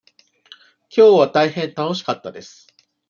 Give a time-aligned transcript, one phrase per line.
[0.89, 2.65] きょうは大変楽しかったです。